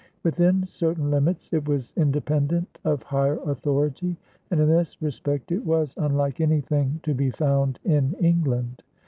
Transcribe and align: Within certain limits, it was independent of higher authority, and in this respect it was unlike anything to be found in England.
Within 0.23 0.65
certain 0.65 1.11
limits, 1.11 1.53
it 1.53 1.67
was 1.67 1.93
independent 1.95 2.79
of 2.83 3.03
higher 3.03 3.37
authority, 3.45 4.17
and 4.49 4.59
in 4.59 4.67
this 4.67 4.99
respect 4.99 5.51
it 5.51 5.63
was 5.63 5.93
unlike 5.95 6.41
anything 6.41 6.99
to 7.03 7.13
be 7.13 7.29
found 7.29 7.77
in 7.85 8.13
England. 8.13 8.81